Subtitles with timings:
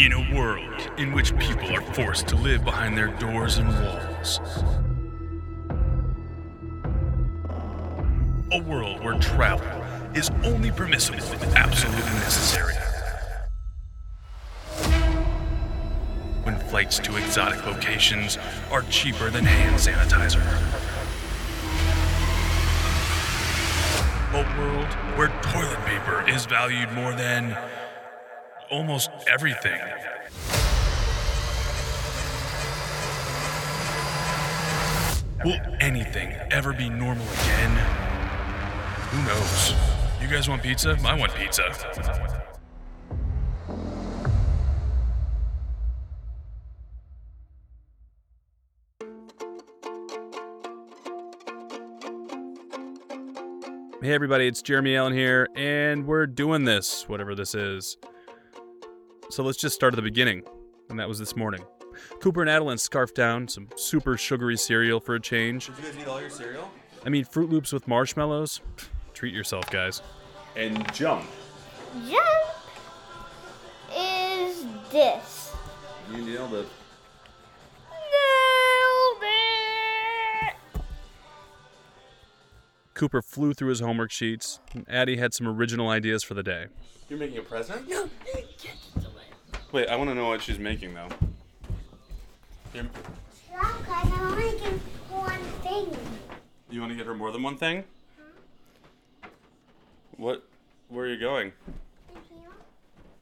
[0.00, 4.40] In a world in which people are forced to live behind their doors and walls.
[8.50, 9.68] A world where travel
[10.14, 12.72] is only permissible if absolutely necessary.
[16.44, 18.38] When flights to exotic locations
[18.70, 20.40] are cheaper than hand sanitizer.
[24.32, 27.54] A world where toilet paper is valued more than
[28.70, 29.80] almost everything.
[35.44, 37.70] Will anything ever be normal again?
[39.10, 39.74] Who knows?
[40.20, 40.96] You guys want pizza?
[41.04, 41.62] I want pizza.
[54.02, 57.98] Hey, everybody, it's Jeremy Allen here, and we're doing this, whatever this is.
[59.30, 60.42] So let's just start at the beginning,
[60.88, 61.64] and that was this morning.
[62.20, 65.66] Cooper and Adeline scarfed down some super sugary cereal for a change.
[65.66, 66.68] Did you guys eat all your cereal?
[67.06, 68.60] I mean, Froot Loops with marshmallows.
[69.14, 70.02] Treat yourself, guys.
[70.56, 71.24] And jump.
[72.08, 72.24] Jump
[73.96, 75.54] is this.
[76.12, 76.66] You nailed it.
[77.88, 80.82] Nailed it.
[82.94, 86.66] Cooper flew through his homework sheets, and Addie had some original ideas for the day.
[87.08, 87.88] You're making a present?
[87.88, 88.08] No.
[89.72, 91.08] Wait, I want to know what she's making, though.
[92.74, 95.96] You're, Look, I only give one thing.
[96.70, 97.84] You want to get her more than one thing?
[100.16, 100.44] What?
[100.88, 101.52] Where are you going?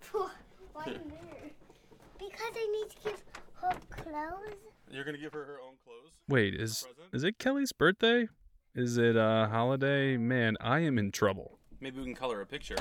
[0.00, 0.30] For.
[0.74, 3.22] Because I need to give
[3.62, 4.56] her clothes.
[4.90, 6.12] You're gonna give her her own clothes.
[6.28, 8.26] Wait, is is it Kelly's birthday?
[8.74, 10.16] Is it a holiday?
[10.16, 11.58] Man, I am in trouble.
[11.80, 12.76] maybe we can color a picture.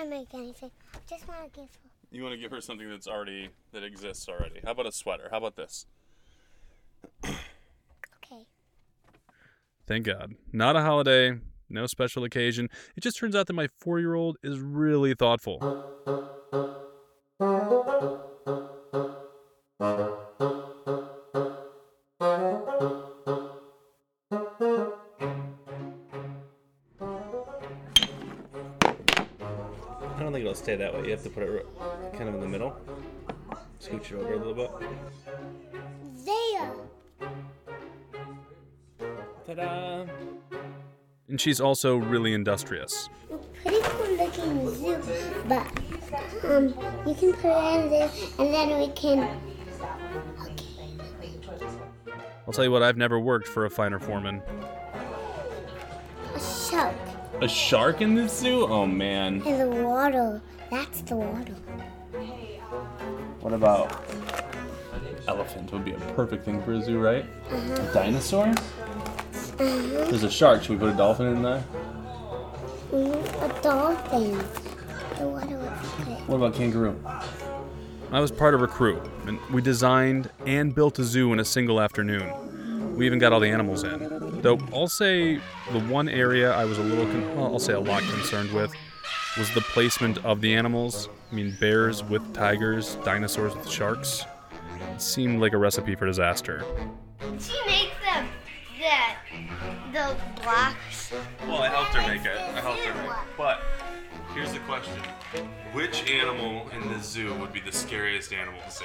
[0.00, 0.70] I don't want to make anything.
[0.94, 1.90] I just want to give her.
[2.10, 4.60] You want to give her something that's already that exists already.
[4.64, 5.28] How about a sweater?
[5.30, 5.86] How about this?
[8.22, 8.46] Okay.
[9.88, 10.36] Thank God.
[10.52, 12.68] Not a holiday, no special occasion.
[12.96, 15.58] It just turns out that my 4-year-old is really thoughtful.
[30.30, 31.06] don't think it'll stay that way.
[31.06, 31.66] You have to put it
[32.12, 32.76] kind of in the middle.
[33.80, 34.70] Scooch it over a little bit.
[36.24, 36.72] There.
[39.44, 40.06] Ta-da!
[41.28, 43.08] And she's also really industrious.
[43.62, 45.02] Pretty cool looking zoo,
[45.48, 45.66] but
[46.44, 46.68] um,
[47.06, 49.36] you can put it in there, and then we can.
[50.42, 50.66] Okay.
[52.46, 54.42] I'll tell you what, I've never worked for a finer foreman.
[57.42, 58.66] A shark in the zoo?
[58.66, 59.40] Oh man.
[59.42, 60.40] in the water.
[60.70, 61.54] That's the water.
[63.40, 64.04] What about
[65.26, 65.72] elephant?
[65.72, 67.24] Would be a perfect thing for a zoo, right?
[67.50, 68.52] A dinosaur?
[69.56, 70.62] There's a shark.
[70.62, 71.64] Should we put a dolphin in there?
[72.92, 74.38] Mm, a dolphin.
[75.18, 76.28] The water was good.
[76.28, 76.98] What about kangaroo?
[78.12, 81.44] I was part of a crew, and we designed and built a zoo in a
[81.44, 82.96] single afternoon.
[82.96, 84.19] We even got all the animals in.
[84.42, 85.36] Though I'll say
[85.72, 88.72] the one area I was a little, con- well, I'll say a lot concerned with
[89.38, 91.08] was the placement of the animals.
[91.30, 94.24] I mean, bears with tigers, dinosaurs with sharks.
[94.92, 96.64] It seemed like a recipe for disaster.
[97.38, 98.28] She makes them
[98.80, 99.18] that
[99.92, 101.12] the blocks.
[101.46, 102.38] Well, I helped her make it.
[102.38, 103.16] I helped her make it.
[103.36, 103.60] But
[104.34, 105.00] here's the question
[105.72, 108.84] Which animal in the zoo would be the scariest animal to see?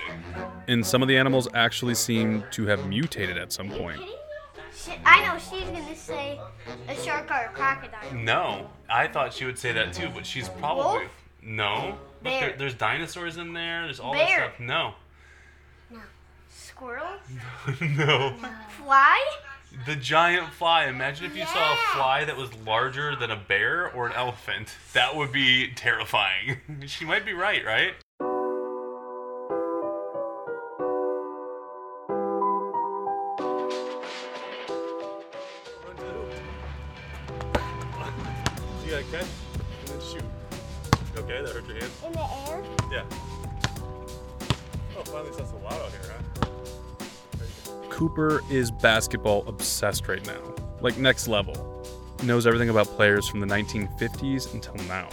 [0.68, 4.02] And some of the animals actually seem to have mutated at some point.
[4.76, 6.40] She, I know she's gonna say
[6.88, 8.14] a shark or a crocodile.
[8.14, 11.00] No, I thought she would say that too, but she's probably.
[11.00, 11.12] Wolf?
[11.42, 11.98] No.
[12.22, 12.40] But Bear.
[12.50, 14.60] there, there's dinosaurs in there, there's all that stuff.
[14.60, 14.96] No.
[15.90, 16.00] No.
[16.50, 17.08] Squirrel?
[17.82, 18.36] no.
[18.84, 19.26] Fly?
[19.86, 20.86] The giant fly.
[20.86, 21.94] Imagine if you saw a Yeah.
[21.94, 24.70] fly that was larger than a bear or an elephant.
[24.94, 26.58] That would be terrifying.
[26.88, 27.94] she might be right, right?
[47.96, 50.54] Cooper is basketball obsessed right now.
[50.82, 51.82] Like next level.
[52.20, 55.08] He Knows everything about players from the 1950s until now.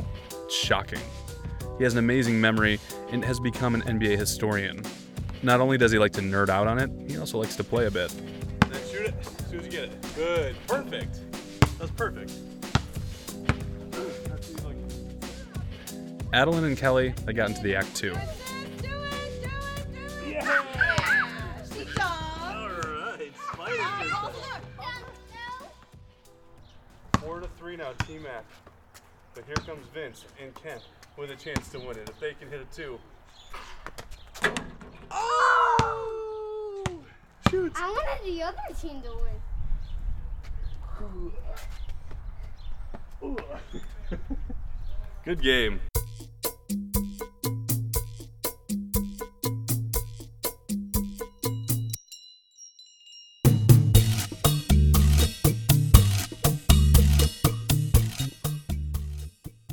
[0.47, 0.99] It's shocking.
[1.79, 2.81] He has an amazing memory
[3.13, 4.83] and has become an NBA historian.
[5.45, 7.87] Not only does he like to nerd out on it, he also likes to play
[7.87, 8.11] a bit.
[8.69, 10.05] Then shoot it as soon as you get it.
[10.17, 10.57] Good.
[10.67, 11.21] Perfect.
[11.79, 12.33] That's perfect.
[16.33, 18.17] Adeline and Kelly, they got into the act too.
[29.45, 30.83] But here comes Vince and Kent
[31.17, 32.09] with a chance to win it.
[32.09, 32.99] If they can hit a two.
[35.11, 36.85] Oh!
[37.51, 37.73] Shoot!
[37.75, 39.11] I wanted the other team to
[43.21, 43.37] win.
[45.25, 45.81] Good game.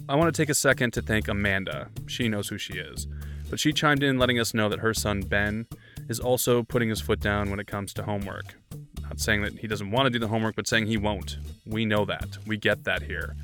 [0.09, 1.89] I want to take a second to thank Amanda.
[2.07, 3.05] She knows who she is.
[3.47, 5.67] But she chimed in letting us know that her son Ben
[6.09, 8.55] is also putting his foot down when it comes to homework.
[9.03, 11.37] Not saying that he doesn't want to do the homework, but saying he won't.
[11.63, 12.39] We know that.
[12.47, 13.35] We get that here.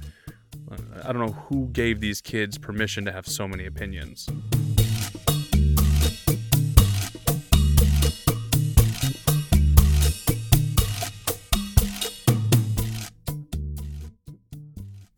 [0.72, 4.28] Uh, I don't know who gave these kids permission to have so many opinions.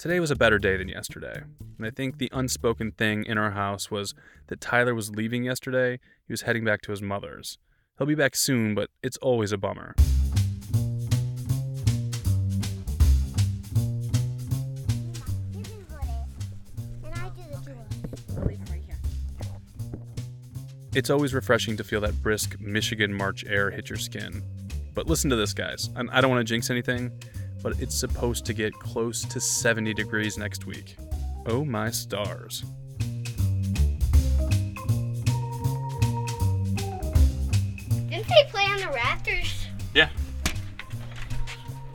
[0.07, 1.44] Today was a better day than yesterday.
[1.77, 4.13] And I think the unspoken thing in our house was
[4.48, 6.00] that Tyler was leaving yesterday.
[6.25, 7.57] He was heading back to his mother's.
[7.98, 9.95] He'll be back soon, but it's always a bummer.
[20.95, 24.42] It's always refreshing to feel that brisk Michigan March air hit your skin.
[24.94, 25.89] But listen to this, guys.
[25.98, 27.12] I don't want to jinx anything,
[27.63, 30.95] but it's supposed to get close to 70 degrees next week.
[31.45, 32.63] Oh my stars.
[38.09, 40.09] Didn't they play on the rafters Yeah.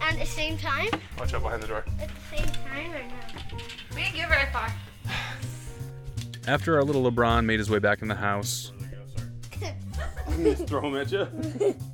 [0.00, 0.88] at the same time?
[1.18, 1.84] Watch out behind the door.
[2.00, 3.58] At the same time or no?
[3.94, 4.72] We didn't get very far.
[6.46, 8.72] After our little LeBron made his way back in the house,
[10.42, 11.26] Just throw him at you.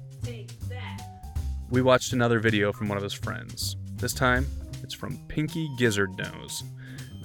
[1.70, 3.76] We watched another video from one of his friends.
[3.96, 4.46] This time,
[4.82, 6.64] it's from Pinky Gizzard Nose.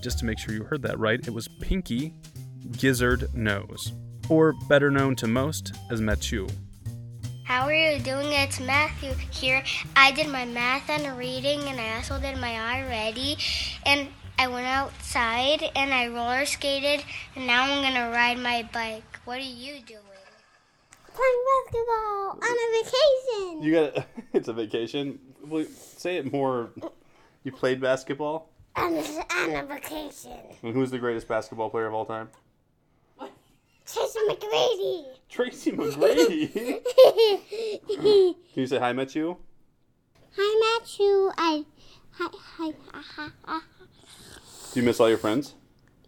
[0.01, 2.13] Just to make sure you heard that right, it was Pinky
[2.71, 3.93] Gizzard Nose,
[4.27, 6.47] or better known to most as Matthew.
[7.45, 8.33] How are you doing?
[8.33, 9.63] It's Matthew here.
[9.95, 13.37] I did my math and reading, and I also did my i-Ready.
[13.85, 17.05] And I went outside and I roller skated,
[17.37, 19.21] and now I'm gonna ride my bike.
[19.23, 20.12] What are you doing?
[21.13, 23.63] Playing basketball on a vacation.
[23.63, 24.05] You got it?
[24.33, 25.19] it's a vacation.
[25.45, 25.65] Well,
[25.97, 26.71] say it more.
[27.43, 28.49] You played basketball.
[28.75, 30.39] On a, on a vacation.
[30.63, 32.29] And who's the greatest basketball player of all time?
[33.85, 35.05] Tracy McGrady.
[35.29, 36.53] Tracy McGrady.
[38.53, 39.35] Can you say hi, Matthew?
[40.35, 41.31] Hi, Matthew.
[41.37, 41.65] I.
[42.13, 43.63] Hi, hi, ha, ha.
[44.73, 45.53] Do you miss all your friends?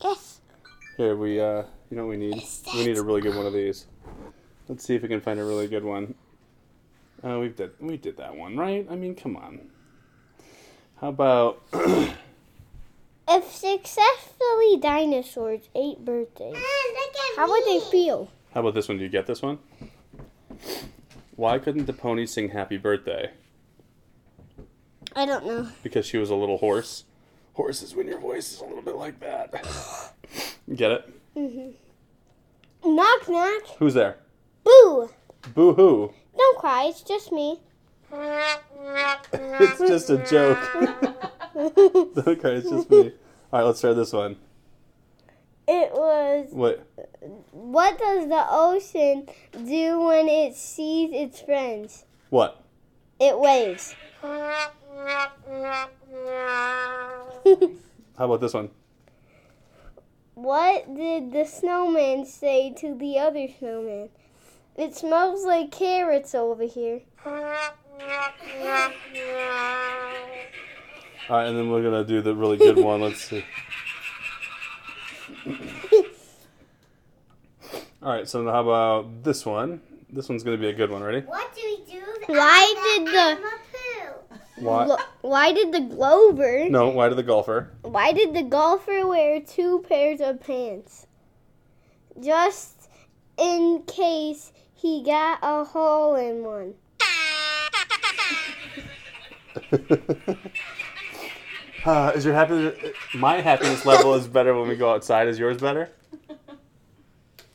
[0.02, 0.42] Yes.
[0.98, 2.44] Here we uh, you know what we need?
[2.74, 3.86] We need a really good one of these.
[4.68, 6.16] Let's see if we can find a really good one.
[7.24, 8.86] Oh, we did we did that one, right?
[8.90, 9.60] I mean, come on.
[11.02, 11.62] How about
[13.28, 16.56] If successfully dinosaurs ate birthdays,
[17.36, 18.32] how would they feel?
[18.54, 18.98] how about this one?
[18.98, 19.58] Do you get this one?
[21.36, 23.31] Why couldn't the pony sing happy birthday?
[25.16, 25.68] I don't know.
[25.84, 27.04] Because she was a little hoarse.
[27.54, 29.54] Horses, when your voice is a little bit like that.
[30.76, 31.14] Get it?
[31.36, 31.74] Mhm.
[32.86, 33.64] Knock knock.
[33.80, 34.18] Who's there?
[34.66, 35.10] Boo!
[35.54, 36.14] Boo hoo.
[36.36, 36.86] Don't cry.
[36.86, 37.62] It's just me.
[39.34, 40.60] It's just a joke.
[41.54, 43.14] Don't cry, it's just me.
[43.52, 44.36] Alright, let's try this one.
[45.68, 46.48] It was.
[46.52, 46.88] What?
[47.52, 52.06] What does the ocean do when it sees its friends?
[52.30, 52.62] What?
[53.19, 53.95] It waves.
[54.22, 54.72] How
[58.18, 58.69] about this one?
[60.36, 64.10] What did the snowman say to the other snowman?
[64.78, 67.02] It smells like carrots over here.
[67.26, 67.72] Alright,
[71.48, 73.02] and then we're gonna do the really good one.
[73.02, 73.44] Let's see.
[78.04, 79.82] Alright, so how about this one?
[80.12, 81.02] This one's gonna be a good one.
[81.02, 81.22] Ready?
[81.22, 82.02] What do we do?
[82.28, 83.40] Why did the
[84.64, 84.86] Why?
[84.86, 87.72] glo- why did the Glover No, why did the golfer?
[87.82, 91.08] why did the golfer wear two pairs of pants?
[92.22, 92.90] Just
[93.38, 96.74] in case he got a hole in one.
[101.86, 102.78] uh, is your happiness?
[103.16, 105.28] My happiness level is better when we go outside.
[105.28, 105.90] Is yours better?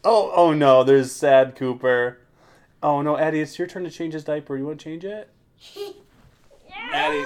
[0.03, 0.83] Oh, oh no!
[0.83, 2.19] There's sad Cooper.
[2.83, 4.57] Oh no, Addie, it's your turn to change his diaper.
[4.57, 5.29] You want to change it?
[6.93, 7.25] Addie,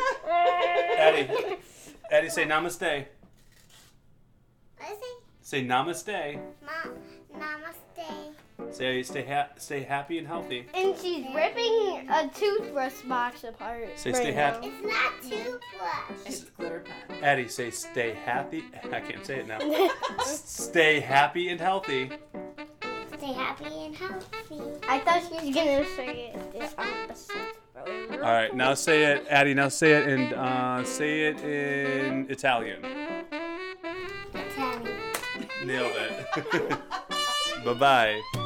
[0.98, 1.28] Addie,
[2.10, 3.06] Addie, say namaste.
[5.40, 6.40] Say namaste.
[6.64, 6.94] Mom,
[7.38, 8.34] namaste.
[8.74, 10.66] Say stay ha- stay happy and healthy.
[10.74, 13.88] And she's ripping a toothbrush box apart.
[13.94, 14.66] Say right stay happy.
[14.66, 16.26] It's not toothbrush.
[16.26, 17.22] It's glitter pen.
[17.22, 18.64] Addie, say stay happy.
[18.92, 19.58] I can't say it now.
[20.18, 22.10] S- stay happy and healthy.
[23.16, 24.60] Stay happy and healthy.
[24.88, 27.36] I thought she was gonna say it the opposite.
[28.14, 29.54] All right, now say it, Addie.
[29.54, 32.84] Now say it in uh, say it in Italian.
[34.34, 34.98] Italian.
[35.64, 36.78] Nailed it.
[37.64, 38.43] bye bye.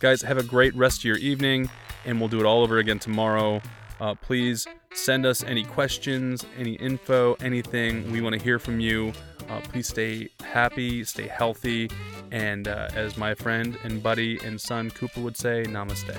[0.00, 1.68] Guys, have a great rest of your evening,
[2.06, 3.60] and we'll do it all over again tomorrow.
[4.00, 8.10] Uh, please send us any questions, any info, anything.
[8.10, 9.12] We want to hear from you.
[9.50, 11.90] Uh, please stay happy, stay healthy,
[12.30, 16.16] and uh, as my friend and buddy and son Cooper would say, namaste.